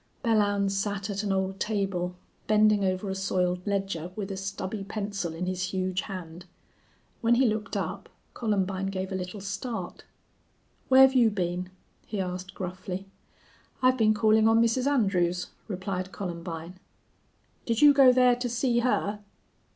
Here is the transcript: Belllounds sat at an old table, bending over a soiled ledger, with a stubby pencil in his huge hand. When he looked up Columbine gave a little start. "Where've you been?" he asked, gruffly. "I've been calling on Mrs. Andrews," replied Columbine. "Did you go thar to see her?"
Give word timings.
Belllounds 0.25 0.71
sat 0.71 1.11
at 1.11 1.21
an 1.21 1.31
old 1.31 1.59
table, 1.59 2.15
bending 2.47 2.83
over 2.83 3.07
a 3.07 3.13
soiled 3.13 3.59
ledger, 3.67 4.11
with 4.15 4.31
a 4.31 4.35
stubby 4.35 4.83
pencil 4.83 5.31
in 5.35 5.45
his 5.45 5.65
huge 5.65 6.01
hand. 6.01 6.45
When 7.21 7.35
he 7.35 7.45
looked 7.45 7.77
up 7.77 8.09
Columbine 8.33 8.87
gave 8.87 9.11
a 9.11 9.15
little 9.15 9.41
start. 9.41 10.05
"Where've 10.89 11.13
you 11.13 11.29
been?" 11.29 11.69
he 12.07 12.19
asked, 12.19 12.55
gruffly. 12.55 13.05
"I've 13.83 13.99
been 13.99 14.15
calling 14.15 14.47
on 14.47 14.59
Mrs. 14.59 14.87
Andrews," 14.89 15.49
replied 15.67 16.11
Columbine. 16.11 16.79
"Did 17.67 17.83
you 17.83 17.93
go 17.93 18.11
thar 18.11 18.35
to 18.37 18.49
see 18.49 18.79
her?" 18.79 19.19